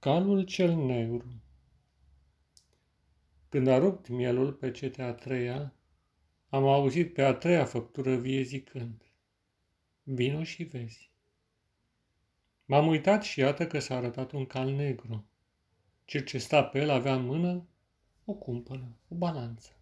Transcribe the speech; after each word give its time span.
Calul 0.00 0.42
cel 0.42 0.74
negru 0.74 1.42
Când 3.48 3.66
a 3.66 3.78
rupt 3.78 4.08
mielul 4.08 4.52
pe 4.52 4.70
cetea 4.70 5.06
a 5.06 5.12
treia, 5.12 5.74
am 6.48 6.66
auzit 6.66 7.14
pe 7.14 7.22
a 7.22 7.34
treia 7.34 7.64
făptură 7.64 8.16
vie 8.16 8.42
zicând, 8.42 9.02
Vino 10.02 10.42
și 10.42 10.62
vezi. 10.62 11.10
M-am 12.64 12.86
uitat 12.86 13.22
și 13.22 13.38
iată 13.40 13.66
că 13.66 13.78
s-a 13.78 13.96
arătat 13.96 14.32
un 14.32 14.46
cal 14.46 14.70
negru. 14.70 15.24
Cel 16.04 16.24
ce 16.24 16.38
sta 16.38 16.64
pe 16.64 16.78
el 16.78 16.90
avea 16.90 17.14
în 17.14 17.24
mână 17.24 17.66
o 18.24 18.32
cumpănă, 18.32 18.96
o 19.08 19.14
balanță. 19.14 19.76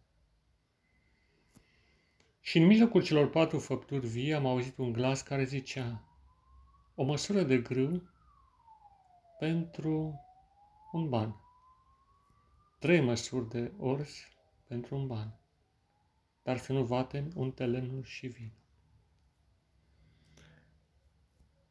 Și 2.41 2.59
în 2.59 2.67
mijlocul 2.67 3.03
celor 3.03 3.31
patru 3.31 3.59
făpturi 3.59 4.07
vii 4.07 4.35
am 4.35 4.47
auzit 4.47 4.77
un 4.77 4.93
glas 4.93 5.23
care 5.23 5.45
zicea, 5.45 6.03
o 6.95 7.05
măsură 7.05 7.43
de 7.43 7.59
grâu 7.59 8.17
pentru 9.39 10.25
un 10.93 11.09
ban. 11.09 11.37
Trei 12.79 13.01
măsuri 13.01 13.49
de 13.49 13.73
ors 13.77 14.29
pentru 14.65 14.97
un 14.97 15.07
ban. 15.07 15.39
Dar 16.43 16.59
să 16.59 16.73
nu 16.73 16.85
vatem 16.85 17.31
untelenul 17.35 18.03
și 18.03 18.27
vin. 18.27 18.53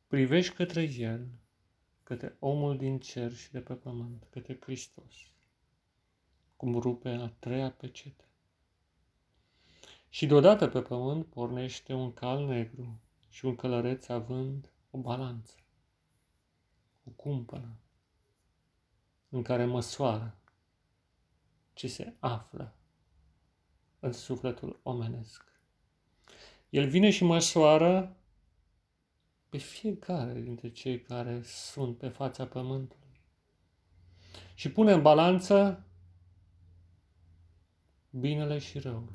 Privești 0.08 0.54
către 0.54 0.82
El, 0.84 1.28
către 2.04 2.36
omul 2.40 2.78
din 2.78 3.00
cer 3.00 3.34
și 3.34 3.52
de 3.52 3.60
pe 3.60 3.74
pământ, 3.74 4.28
către 4.30 4.58
Hristos, 4.60 5.16
cum 6.56 6.80
rupe 6.80 7.10
a 7.10 7.28
treia 7.28 7.72
pecetă. 7.72 8.26
Și 10.10 10.26
deodată 10.26 10.68
pe 10.68 10.82
pământ 10.82 11.26
pornește 11.26 11.94
un 11.94 12.14
cal 12.14 12.46
negru 12.46 13.00
și 13.30 13.46
un 13.46 13.56
călăreț 13.56 14.08
având 14.08 14.72
o 14.92 14.98
balanță 14.98 15.56
cu 17.08 17.14
cumpănă, 17.30 17.76
în 19.30 19.42
care 19.42 19.66
măsoară 19.66 20.38
ce 21.74 21.88
se 21.88 22.14
află 22.20 22.76
în 24.00 24.12
sufletul 24.12 24.80
omenesc. 24.84 25.44
El 26.70 26.90
vine 26.90 27.10
și 27.10 27.24
măsoară 27.24 28.18
pe 29.50 29.58
fiecare 29.58 30.40
dintre 30.40 30.72
cei 30.72 31.02
care 31.02 31.42
sunt 31.44 31.98
pe 31.98 32.08
fața 32.08 32.48
pământului 32.48 33.20
și 34.54 34.72
pune 34.72 34.92
în 34.92 35.02
balanță 35.02 35.86
binele 38.10 38.58
și 38.58 38.80
răul, 38.80 39.14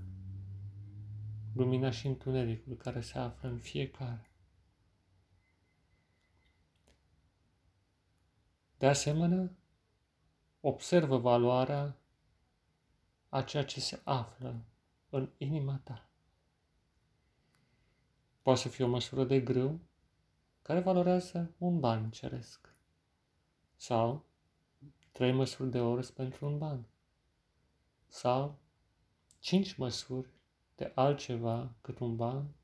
lumina 1.55 1.91
și 1.91 2.07
întunericul 2.07 2.77
care 2.77 3.01
se 3.01 3.19
află 3.19 3.49
în 3.49 3.59
fiecare. 3.59 4.32
De 8.83 8.89
asemenea, 8.89 9.51
observă 10.61 11.19
valoarea 11.19 11.97
a 13.29 13.43
ceea 13.43 13.65
ce 13.65 13.81
se 13.81 14.01
află 14.05 14.65
în 15.11 15.31
inima 15.37 15.81
ta. 15.85 16.09
Poate 18.41 18.61
să 18.61 18.69
fie 18.69 18.85
o 18.85 18.89
măsură 18.89 19.25
de 19.25 19.41
grâu 19.41 19.81
care 20.63 20.81
valorează 20.81 21.55
un 21.59 21.81
ban 21.81 22.11
ceresc 22.11 22.75
sau 23.77 24.25
trei 25.13 25.33
măsuri 25.33 25.71
de 25.71 25.81
orz 25.81 26.11
pentru 26.11 26.47
un 26.47 26.59
ban 26.59 26.87
sau 28.07 28.59
cinci 29.39 29.75
măsuri 29.75 30.29
de 30.75 30.93
altceva 30.95 31.75
cât 31.81 31.99
un 31.99 32.17
ban 32.17 32.55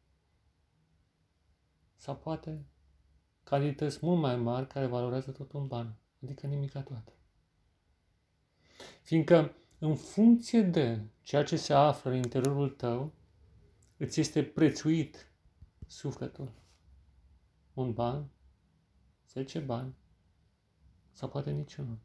sau 1.94 2.16
poate 2.16 2.66
calități 3.42 3.98
mult 4.02 4.20
mai 4.20 4.36
mari 4.36 4.66
care 4.66 4.86
valorează 4.86 5.32
tot 5.32 5.52
un 5.52 5.66
ban 5.66 5.98
adică 6.22 6.46
nimica 6.46 6.82
toată. 6.82 7.12
Fiindcă 9.02 9.56
în 9.78 9.96
funcție 9.96 10.62
de 10.62 11.00
ceea 11.22 11.44
ce 11.44 11.56
se 11.56 11.72
află 11.72 12.10
în 12.10 12.16
interiorul 12.16 12.70
tău, 12.70 13.12
îți 13.96 14.20
este 14.20 14.42
prețuit 14.44 15.32
sufletul. 15.86 16.52
Un 17.74 17.92
ban, 17.92 18.28
zece 19.32 19.58
bani, 19.58 19.94
sau 21.12 21.28
poate 21.28 21.50
niciunul. 21.50 21.98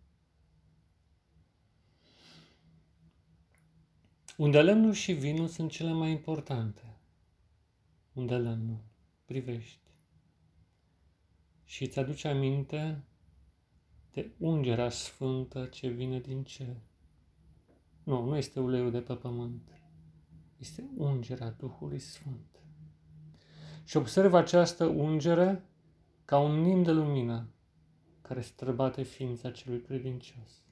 Unde 4.38 4.62
lemnul 4.62 4.94
și 4.94 5.14
vinul 5.14 5.48
sunt 5.48 5.72
cele 5.72 5.92
mai 5.92 6.12
importante. 6.12 6.98
Unde 8.14 8.38
lemnul 8.38 8.84
privești 9.26 9.80
și 11.64 11.84
îți 11.84 12.00
aduce 12.00 12.28
aminte 12.28 13.04
de 14.14 14.32
ungerea 14.38 14.90
sfântă 14.90 15.66
ce 15.66 15.88
vine 15.88 16.20
din 16.20 16.44
cer. 16.44 16.76
Nu, 18.04 18.26
nu 18.26 18.38
este 18.38 18.60
uleiul 18.60 18.92
de 18.92 19.02
pe 19.02 19.16
pământ. 19.16 19.72
Este 20.58 20.90
ungerea 20.96 21.52
Duhului 21.52 22.00
Sfânt. 22.00 22.60
Și 23.84 23.98
observă 23.98 24.38
această 24.38 24.86
ungere 24.86 25.64
ca 26.26 26.40
un 26.40 26.62
nim 26.62 26.84
de 26.84 26.92
lumină 26.92 27.48
care 28.22 28.42
străbate 28.42 29.04
ființa 29.04 29.52
celui 29.52 29.82
credincios, 29.82 30.64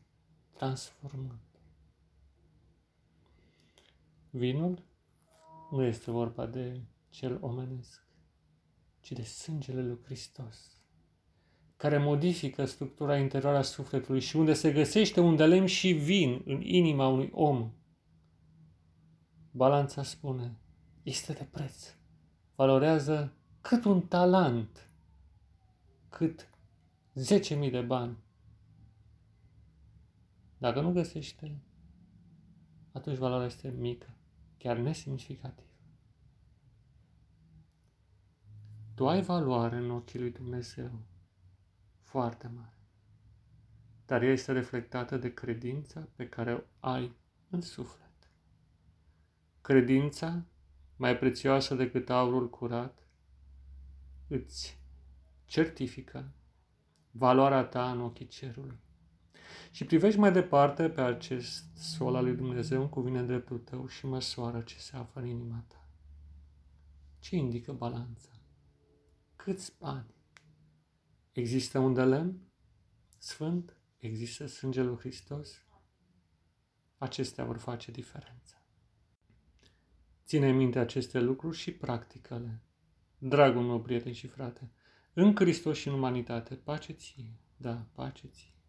transformând. 0.52 1.40
Vinul 4.30 4.84
nu 5.72 5.84
este 5.84 6.12
vorba 6.12 6.46
de 6.46 6.82
cel 7.10 7.38
omenesc, 7.42 8.08
ci 9.00 9.12
de 9.12 9.24
sângele 9.24 9.84
lui 9.84 10.00
Hristos 10.04 10.81
care 11.82 11.98
modifică 11.98 12.66
structura 12.66 13.18
interioară 13.18 13.58
a 13.58 13.62
sufletului 13.62 14.20
și 14.20 14.36
unde 14.36 14.54
se 14.54 14.72
găsește 14.72 15.20
un 15.20 15.36
de 15.36 15.46
lemn 15.46 15.66
și 15.66 15.92
vin 15.92 16.42
în 16.46 16.62
inima 16.62 17.08
unui 17.08 17.30
om. 17.34 17.72
Balanța 19.52 20.04
spune, 20.04 20.60
este 21.04 21.34
de 21.34 21.48
preț. 21.52 21.96
Valorează 22.56 23.34
cât 23.62 23.86
un 23.86 24.02
talent, 24.02 24.90
cât 26.10 26.50
10.000 27.40 27.72
de 27.72 27.82
bani. 27.82 28.18
Dacă 30.58 30.82
nu 30.82 30.92
găsește, 30.92 31.62
atunci 32.92 33.18
valoarea 33.18 33.46
este 33.46 33.74
mică, 33.78 34.16
chiar 34.58 34.78
nesemnificativă. 34.78 35.70
Tu 38.96 39.08
ai 39.08 39.22
valoare 39.22 39.78
în 39.78 39.90
ochii 39.90 40.20
lui 40.20 40.32
Dumnezeu 40.32 41.10
foarte 42.12 42.52
mare. 42.56 42.78
Dar 44.06 44.22
ea 44.22 44.32
este 44.32 44.52
reflectată 44.52 45.18
de 45.18 45.34
credința 45.34 46.08
pe 46.16 46.30
care 46.30 46.54
o 46.54 46.60
ai 46.80 47.16
în 47.50 47.62
suflet. 47.62 48.32
Credința, 49.62 50.46
mai 50.96 51.18
prețioasă 51.18 51.76
decât 51.76 52.10
aurul 52.10 52.50
curat, 52.50 53.08
îți 54.28 54.80
certifică 55.46 56.32
valoarea 57.12 57.64
ta 57.64 57.92
în 57.92 58.02
ochii 58.02 58.28
cerului. 58.28 58.80
Și 59.72 59.86
privești 59.86 60.20
mai 60.20 60.32
departe 60.32 60.90
pe 60.90 61.02
acest 61.02 61.78
sol 61.78 62.16
al 62.16 62.24
lui 62.24 62.36
Dumnezeu 62.36 62.82
în 62.82 62.90
cuvine 62.90 63.24
dreptul 63.24 63.60
tău 63.60 63.88
și 63.88 64.06
măsoară 64.06 64.62
ce 64.62 64.78
se 64.78 64.98
află 64.98 65.22
în 65.22 65.28
inima 65.28 65.64
ta. 65.68 65.88
Ce 67.20 67.36
indică 67.36 67.72
balanța? 67.72 68.32
Câți 69.36 69.74
bani? 69.80 70.20
Există 71.32 71.80
un 71.80 71.94
de 71.94 72.04
lemn 72.04 72.42
sfânt, 73.18 73.78
există 73.98 74.46
sângele 74.46 74.88
lui 74.88 74.98
Hristos. 74.98 75.66
Acestea 76.98 77.46
vor 77.46 77.58
face 77.58 77.92
diferența. 77.92 78.66
Ține 80.26 80.52
minte 80.52 80.80
aceste 80.80 81.20
lucruri 81.20 81.58
și 81.58 81.72
practică-le. 81.72 82.62
Dragul 83.18 83.62
meu, 83.62 83.82
prieten 83.82 84.14
și 84.14 84.28
frate, 84.28 84.72
în 85.14 85.36
Hristos 85.36 85.78
și 85.78 85.88
în 85.88 85.94
umanitate, 85.94 86.56
pace 86.56 86.94
ție, 86.94 87.40
da, 87.58 87.88
pace 87.94 88.28
ție. 88.28 88.61